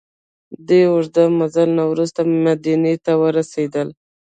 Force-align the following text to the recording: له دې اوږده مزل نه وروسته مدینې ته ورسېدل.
له 0.53 0.59
دې 0.67 0.81
اوږده 0.91 1.23
مزل 1.39 1.69
نه 1.77 1.83
وروسته 1.91 2.19
مدینې 2.45 2.95
ته 3.05 3.11
ورسېدل. 3.21 3.87